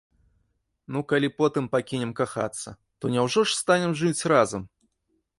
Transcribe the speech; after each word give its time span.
Ну 0.93 0.99
калі 1.11 1.27
потым 1.41 1.67
пакінем 1.75 2.13
кахацца, 2.19 2.73
то 2.99 3.11
няўжо 3.17 3.43
ж 3.51 3.57
станем 3.59 3.93
жыць 4.01 4.27
разам? 4.33 4.65